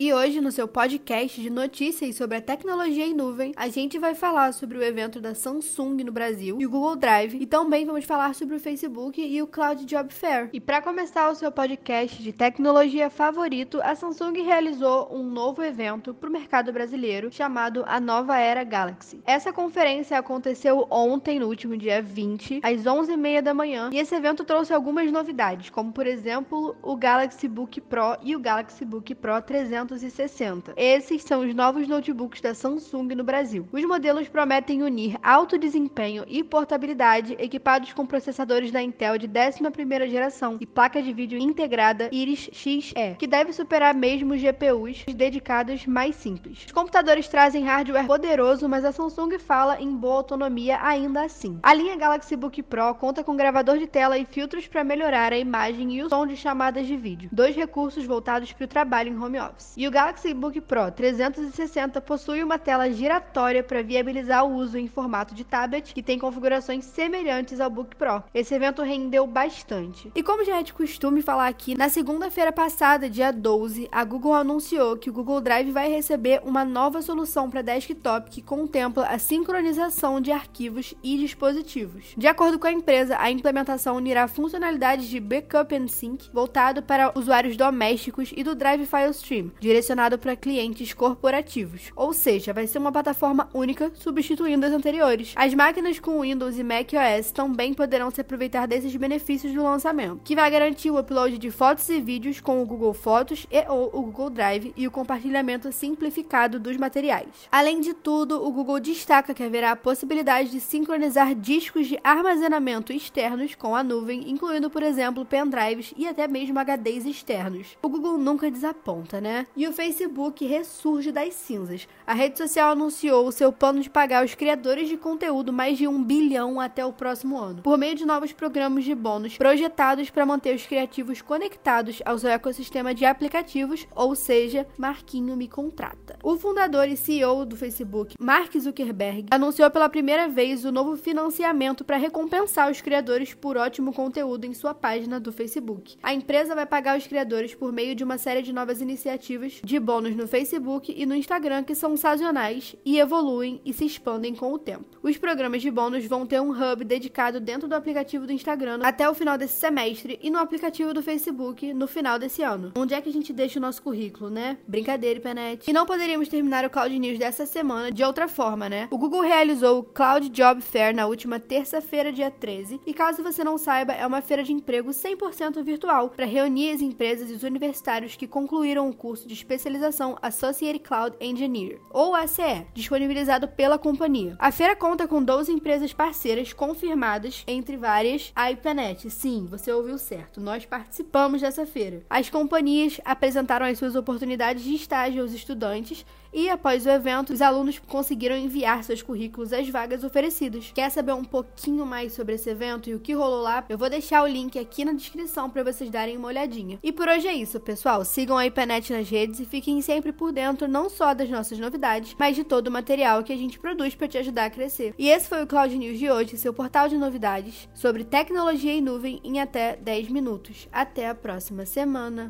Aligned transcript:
E 0.00 0.14
hoje, 0.14 0.40
no 0.40 0.52
seu 0.52 0.68
podcast 0.68 1.42
de 1.42 1.50
notícias 1.50 2.14
sobre 2.14 2.36
a 2.36 2.40
tecnologia 2.40 3.04
em 3.04 3.12
nuvem, 3.12 3.52
a 3.56 3.66
gente 3.66 3.98
vai 3.98 4.14
falar 4.14 4.52
sobre 4.52 4.78
o 4.78 4.82
evento 4.82 5.20
da 5.20 5.34
Samsung 5.34 6.04
no 6.04 6.12
Brasil 6.12 6.56
e 6.60 6.64
o 6.64 6.70
Google 6.70 6.94
Drive, 6.94 7.36
e 7.40 7.44
também 7.44 7.84
vamos 7.84 8.04
falar 8.04 8.32
sobre 8.36 8.54
o 8.54 8.60
Facebook 8.60 9.20
e 9.20 9.42
o 9.42 9.46
Cloud 9.48 9.84
Job 9.84 10.14
Fair. 10.14 10.50
E 10.52 10.60
para 10.60 10.80
começar 10.80 11.28
o 11.28 11.34
seu 11.34 11.50
podcast 11.50 12.22
de 12.22 12.32
tecnologia 12.32 13.10
favorito, 13.10 13.80
a 13.82 13.96
Samsung 13.96 14.40
realizou 14.40 15.12
um 15.12 15.24
novo 15.24 15.64
evento 15.64 16.14
para 16.14 16.28
o 16.28 16.32
mercado 16.32 16.72
brasileiro 16.72 17.32
chamado 17.32 17.82
a 17.84 17.98
Nova 17.98 18.38
Era 18.38 18.62
Galaxy. 18.62 19.20
Essa 19.26 19.52
conferência 19.52 20.16
aconteceu 20.16 20.86
ontem, 20.92 21.40
no 21.40 21.48
último 21.48 21.76
dia 21.76 22.00
20, 22.00 22.60
às 22.62 22.84
11h30 22.84 23.42
da 23.42 23.52
manhã, 23.52 23.90
e 23.92 23.98
esse 23.98 24.14
evento 24.14 24.44
trouxe 24.44 24.72
algumas 24.72 25.10
novidades, 25.10 25.70
como 25.70 25.92
por 25.92 26.06
exemplo 26.06 26.76
o 26.84 26.94
Galaxy 26.94 27.48
Book 27.48 27.80
Pro 27.80 28.16
e 28.22 28.36
o 28.36 28.38
Galaxy 28.38 28.84
Book 28.84 29.12
Pro 29.16 29.42
300 29.42 29.87
360. 29.88 30.74
Esses 30.76 31.22
são 31.22 31.40
os 31.40 31.54
novos 31.54 31.88
notebooks 31.88 32.40
da 32.40 32.54
Samsung 32.54 33.14
no 33.14 33.24
Brasil. 33.24 33.66
Os 33.72 33.84
modelos 33.84 34.28
prometem 34.28 34.82
unir 34.82 35.16
alto 35.22 35.58
desempenho 35.58 36.24
e 36.28 36.44
portabilidade 36.44 37.34
equipados 37.38 37.92
com 37.94 38.04
processadores 38.04 38.70
da 38.70 38.82
Intel 38.82 39.16
de 39.16 39.26
11ª 39.26 40.08
geração 40.08 40.58
e 40.60 40.66
placa 40.66 41.00
de 41.00 41.12
vídeo 41.12 41.38
integrada 41.38 42.10
Iris 42.12 42.50
Xe, 42.52 42.92
que 43.18 43.26
deve 43.26 43.52
superar 43.52 43.94
mesmo 43.94 44.36
GPUs 44.36 45.04
dedicados 45.06 45.86
mais 45.86 46.14
simples. 46.16 46.66
Os 46.66 46.72
computadores 46.72 47.26
trazem 47.28 47.64
hardware 47.64 48.06
poderoso, 48.06 48.68
mas 48.68 48.84
a 48.84 48.92
Samsung 48.92 49.38
fala 49.38 49.80
em 49.80 49.90
boa 49.96 50.16
autonomia 50.16 50.78
ainda 50.82 51.22
assim. 51.22 51.58
A 51.62 51.72
linha 51.72 51.96
Galaxy 51.96 52.36
Book 52.36 52.62
Pro 52.62 52.94
conta 52.94 53.24
com 53.24 53.36
gravador 53.36 53.78
de 53.78 53.86
tela 53.86 54.18
e 54.18 54.26
filtros 54.26 54.68
para 54.68 54.84
melhorar 54.84 55.32
a 55.32 55.38
imagem 55.38 55.94
e 55.94 56.02
o 56.02 56.08
som 56.10 56.26
de 56.26 56.36
chamadas 56.36 56.86
de 56.86 56.96
vídeo, 56.96 57.30
dois 57.32 57.56
recursos 57.56 58.04
voltados 58.04 58.52
para 58.52 58.64
o 58.64 58.68
trabalho 58.68 59.10
em 59.10 59.18
home 59.18 59.38
office. 59.38 59.77
E 59.78 59.86
o 59.86 59.92
Galaxy 59.92 60.34
Book 60.34 60.60
Pro 60.62 60.90
360 60.90 62.00
possui 62.00 62.42
uma 62.42 62.58
tela 62.58 62.90
giratória 62.90 63.62
para 63.62 63.80
viabilizar 63.80 64.44
o 64.44 64.56
uso 64.56 64.76
em 64.76 64.88
formato 64.88 65.36
de 65.36 65.44
tablet 65.44 65.92
e 65.94 66.02
tem 66.02 66.18
configurações 66.18 66.84
semelhantes 66.84 67.60
ao 67.60 67.70
Book 67.70 67.94
Pro. 67.94 68.24
Esse 68.34 68.52
evento 68.56 68.82
rendeu 68.82 69.24
bastante. 69.24 70.10
E 70.16 70.20
como 70.20 70.44
já 70.44 70.58
é 70.58 70.64
de 70.64 70.72
costume 70.72 71.22
falar 71.22 71.46
aqui, 71.46 71.78
na 71.78 71.88
segunda-feira 71.88 72.50
passada, 72.50 73.08
dia 73.08 73.30
12, 73.30 73.88
a 73.92 74.02
Google 74.02 74.34
anunciou 74.34 74.96
que 74.96 75.10
o 75.10 75.12
Google 75.12 75.40
Drive 75.40 75.70
vai 75.70 75.88
receber 75.88 76.40
uma 76.44 76.64
nova 76.64 77.00
solução 77.00 77.48
para 77.48 77.62
desktop 77.62 78.30
que 78.30 78.42
contempla 78.42 79.06
a 79.06 79.16
sincronização 79.16 80.20
de 80.20 80.32
arquivos 80.32 80.92
e 81.04 81.16
dispositivos. 81.18 82.14
De 82.16 82.26
acordo 82.26 82.58
com 82.58 82.66
a 82.66 82.72
empresa, 82.72 83.16
a 83.16 83.30
implementação 83.30 83.94
unirá 83.94 84.26
funcionalidades 84.26 85.06
de 85.06 85.20
backup 85.20 85.72
and 85.72 85.86
sync 85.86 86.28
voltado 86.32 86.82
para 86.82 87.12
usuários 87.16 87.56
domésticos 87.56 88.32
e 88.36 88.42
do 88.42 88.56
Drive 88.56 88.84
File 88.84 89.12
Stream, 89.12 89.52
direcionado 89.68 90.18
para 90.18 90.34
clientes 90.34 90.94
corporativos, 90.94 91.92
ou 91.94 92.14
seja, 92.14 92.54
vai 92.54 92.66
ser 92.66 92.78
uma 92.78 92.90
plataforma 92.90 93.50
única, 93.52 93.92
substituindo 93.94 94.64
as 94.64 94.72
anteriores. 94.72 95.34
As 95.36 95.52
máquinas 95.52 95.98
com 95.98 96.22
Windows 96.22 96.58
e 96.58 96.62
macOS 96.62 97.30
também 97.34 97.74
poderão 97.74 98.10
se 98.10 98.22
aproveitar 98.22 98.66
desses 98.66 98.96
benefícios 98.96 99.52
do 99.52 99.62
lançamento, 99.62 100.22
que 100.24 100.34
vai 100.34 100.50
garantir 100.50 100.90
o 100.90 100.98
upload 100.98 101.36
de 101.36 101.50
fotos 101.50 101.86
e 101.90 102.00
vídeos 102.00 102.40
com 102.40 102.62
o 102.62 102.64
Google 102.64 102.94
Fotos 102.94 103.46
e 103.50 103.62
ou 103.68 103.90
o 103.92 104.02
Google 104.04 104.30
Drive 104.30 104.72
e 104.74 104.86
o 104.86 104.90
compartilhamento 104.90 105.70
simplificado 105.70 106.58
dos 106.58 106.78
materiais. 106.78 107.28
Além 107.52 107.78
de 107.80 107.92
tudo, 107.92 108.42
o 108.42 108.50
Google 108.50 108.80
destaca 108.80 109.34
que 109.34 109.42
haverá 109.42 109.72
a 109.72 109.76
possibilidade 109.76 110.50
de 110.50 110.60
sincronizar 110.60 111.34
discos 111.34 111.86
de 111.86 111.98
armazenamento 112.02 112.90
externos 112.90 113.54
com 113.54 113.76
a 113.76 113.84
nuvem, 113.84 114.30
incluindo, 114.30 114.70
por 114.70 114.82
exemplo, 114.82 115.26
pendrives 115.26 115.92
e 115.94 116.06
até 116.08 116.26
mesmo 116.26 116.58
HDs 116.58 117.04
externos. 117.04 117.76
O 117.82 117.88
Google 117.90 118.16
nunca 118.16 118.50
desaponta, 118.50 119.20
né? 119.20 119.46
E 119.58 119.66
o 119.66 119.72
Facebook 119.72 120.46
ressurge 120.46 121.10
das 121.10 121.34
cinzas. 121.34 121.88
A 122.06 122.14
rede 122.14 122.38
social 122.38 122.70
anunciou 122.70 123.26
o 123.26 123.32
seu 123.32 123.52
plano 123.52 123.80
de 123.80 123.90
pagar 123.90 124.20
aos 124.22 124.32
criadores 124.32 124.88
de 124.88 124.96
conteúdo 124.96 125.52
mais 125.52 125.76
de 125.76 125.88
um 125.88 126.00
bilhão 126.00 126.60
até 126.60 126.86
o 126.86 126.92
próximo 126.92 127.36
ano, 127.36 127.62
por 127.62 127.76
meio 127.76 127.96
de 127.96 128.06
novos 128.06 128.32
programas 128.32 128.84
de 128.84 128.94
bônus 128.94 129.36
projetados 129.36 130.10
para 130.10 130.24
manter 130.24 130.54
os 130.54 130.64
criativos 130.64 131.20
conectados 131.20 132.00
ao 132.04 132.16
seu 132.20 132.30
ecossistema 132.30 132.94
de 132.94 133.04
aplicativos, 133.04 133.84
ou 133.96 134.14
seja, 134.14 134.64
Marquinho 134.78 135.36
me 135.36 135.48
contrata. 135.48 136.16
O 136.22 136.36
fundador 136.36 136.86
e 136.86 136.96
CEO 136.96 137.44
do 137.44 137.56
Facebook, 137.56 138.14
Mark 138.16 138.56
Zuckerberg, 138.56 139.26
anunciou 139.28 139.68
pela 139.72 139.88
primeira 139.88 140.28
vez 140.28 140.64
o 140.64 140.70
novo 140.70 140.96
financiamento 140.96 141.84
para 141.84 141.96
recompensar 141.96 142.70
os 142.70 142.80
criadores 142.80 143.34
por 143.34 143.56
ótimo 143.56 143.92
conteúdo 143.92 144.44
em 144.44 144.54
sua 144.54 144.72
página 144.72 145.18
do 145.18 145.32
Facebook. 145.32 145.96
A 146.00 146.14
empresa 146.14 146.54
vai 146.54 146.64
pagar 146.64 146.96
os 146.96 147.08
criadores 147.08 147.56
por 147.56 147.72
meio 147.72 147.96
de 147.96 148.04
uma 148.04 148.18
série 148.18 148.42
de 148.42 148.52
novas 148.52 148.80
iniciativas 148.80 149.47
de 149.62 149.78
bônus 149.78 150.16
no 150.16 150.28
Facebook 150.28 150.94
e 150.96 151.06
no 151.06 151.14
Instagram 151.14 151.64
que 151.64 151.74
são 151.74 151.96
sazonais 151.96 152.76
e 152.84 152.98
evoluem 152.98 153.60
e 153.64 153.72
se 153.72 153.84
expandem 153.84 154.34
com 154.34 154.52
o 154.52 154.58
tempo. 154.58 154.98
Os 155.02 155.16
programas 155.16 155.62
de 155.62 155.70
bônus 155.70 156.04
vão 156.06 156.26
ter 156.26 156.40
um 156.40 156.50
hub 156.50 156.84
dedicado 156.84 157.40
dentro 157.40 157.68
do 157.68 157.74
aplicativo 157.74 158.26
do 158.26 158.32
Instagram 158.32 158.80
até 158.82 159.08
o 159.08 159.14
final 159.14 159.38
desse 159.38 159.58
semestre 159.58 160.18
e 160.22 160.30
no 160.30 160.38
aplicativo 160.38 160.92
do 160.92 161.02
Facebook 161.02 161.72
no 161.72 161.86
final 161.86 162.18
desse 162.18 162.42
ano. 162.42 162.72
Onde 162.76 162.94
é 162.94 163.00
que 163.00 163.08
a 163.08 163.12
gente 163.12 163.32
deixa 163.32 163.58
o 163.58 163.62
nosso 163.62 163.82
currículo, 163.82 164.30
né? 164.30 164.58
Brincadeira, 164.66 165.20
Penet. 165.20 165.68
E 165.68 165.72
não 165.72 165.86
poderíamos 165.86 166.28
terminar 166.28 166.64
o 166.64 166.70
Cloud 166.70 166.98
News 166.98 167.18
dessa 167.18 167.46
semana 167.46 167.90
de 167.90 168.02
outra 168.04 168.28
forma, 168.28 168.68
né? 168.68 168.88
O 168.90 168.98
Google 168.98 169.20
realizou 169.20 169.80
o 169.80 169.82
Cloud 169.82 170.28
Job 170.28 170.60
Fair 170.60 170.94
na 170.94 171.06
última 171.06 171.40
terça-feira, 171.40 172.12
dia 172.12 172.30
13, 172.30 172.80
e 172.86 172.94
caso 172.94 173.22
você 173.22 173.42
não 173.42 173.58
saiba, 173.58 173.92
é 173.92 174.06
uma 174.06 174.20
feira 174.20 174.42
de 174.42 174.52
emprego 174.52 174.90
100% 174.90 175.62
virtual 175.62 176.10
para 176.10 176.26
reunir 176.26 176.72
as 176.72 176.80
empresas 176.80 177.30
e 177.30 177.34
os 177.34 177.42
universitários 177.42 178.16
que 178.16 178.26
concluíram 178.26 178.88
o 178.88 178.94
curso 178.94 179.26
de 179.26 179.34
especialização 179.38 180.16
Associate 180.20 180.78
Cloud 180.78 181.16
Engineer, 181.20 181.80
ou 181.90 182.14
ACE, 182.14 182.66
disponibilizado 182.74 183.48
pela 183.48 183.78
companhia. 183.78 184.36
A 184.38 184.52
feira 184.52 184.76
conta 184.76 185.08
com 185.08 185.22
12 185.22 185.52
empresas 185.52 185.92
parceiras 185.92 186.52
confirmadas, 186.52 187.44
entre 187.46 187.76
várias 187.76 188.32
a 188.34 188.50
IPNET. 188.50 189.10
Sim, 189.10 189.46
você 189.50 189.72
ouviu 189.72 189.98
certo, 189.98 190.40
nós 190.40 190.64
participamos 190.64 191.40
dessa 191.40 191.66
feira. 191.66 192.02
As 192.08 192.28
companhias 192.30 193.00
apresentaram 193.04 193.66
as 193.66 193.78
suas 193.78 193.94
oportunidades 193.94 194.64
de 194.64 194.74
estágio 194.74 195.22
aos 195.22 195.32
estudantes 195.32 196.04
e, 196.32 196.48
após 196.48 196.84
o 196.84 196.90
evento, 196.90 197.32
os 197.32 197.40
alunos 197.40 197.78
conseguiram 197.78 198.36
enviar 198.36 198.84
seus 198.84 199.02
currículos 199.02 199.52
às 199.52 199.68
vagas 199.68 200.04
oferecidas. 200.04 200.70
Quer 200.74 200.90
saber 200.90 201.12
um 201.12 201.24
pouquinho 201.24 201.86
mais 201.86 202.12
sobre 202.12 202.34
esse 202.34 202.50
evento 202.50 202.90
e 202.90 202.94
o 202.94 203.00
que 203.00 203.14
rolou 203.14 203.42
lá? 203.42 203.64
Eu 203.68 203.78
vou 203.78 203.88
deixar 203.88 204.22
o 204.22 204.26
link 204.26 204.58
aqui 204.58 204.84
na 204.84 204.92
descrição 204.92 205.48
para 205.48 205.62
vocês 205.62 205.90
darem 205.90 206.16
uma 206.16 206.28
olhadinha. 206.28 206.78
E 206.82 206.92
por 206.92 207.08
hoje 207.08 207.26
é 207.26 207.34
isso, 207.34 207.58
pessoal. 207.60 208.04
Sigam 208.04 208.36
a 208.36 208.46
IPNET 208.46 208.92
nas 208.92 209.08
redes 209.08 209.17
redes 209.18 209.40
e 209.40 209.44
fiquem 209.44 209.80
sempre 209.82 210.12
por 210.12 210.32
dentro 210.32 210.68
não 210.68 210.88
só 210.88 211.12
das 211.14 211.28
nossas 211.28 211.58
novidades, 211.58 212.14
mas 212.18 212.36
de 212.36 212.44
todo 212.44 212.68
o 212.68 212.72
material 212.72 213.22
que 213.22 213.32
a 213.32 213.36
gente 213.36 213.58
produz 213.58 213.94
para 213.94 214.08
te 214.08 214.18
ajudar 214.18 214.46
a 214.46 214.50
crescer. 214.50 214.94
E 214.98 215.08
esse 215.08 215.28
foi 215.28 215.42
o 215.42 215.46
Cloud 215.46 215.76
News 215.76 215.98
de 215.98 216.10
hoje, 216.10 216.36
seu 216.36 216.52
portal 216.54 216.88
de 216.88 216.96
novidades 216.96 217.68
sobre 217.74 218.04
tecnologia 218.04 218.72
em 218.72 218.80
nuvem 218.80 219.20
em 219.24 219.40
até 219.40 219.76
10 219.76 220.08
minutos. 220.08 220.68
Até 220.72 221.08
a 221.08 221.14
próxima 221.14 221.66
semana. 221.66 222.26